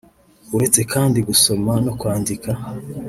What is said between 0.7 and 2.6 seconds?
kandi gusoma no kwandika